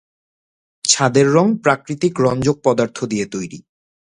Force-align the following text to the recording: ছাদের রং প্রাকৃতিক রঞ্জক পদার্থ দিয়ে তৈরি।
ছাদের 0.85 1.27
রং 1.33 1.47
প্রাকৃতিক 1.63 2.13
রঞ্জক 2.19 2.57
পদার্থ 2.63 2.97
দিয়ে 3.05 3.25
তৈরি। 3.25 3.59